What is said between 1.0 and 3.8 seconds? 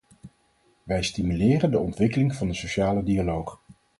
stimuleren de ontwikkeling van de sociale dialoog.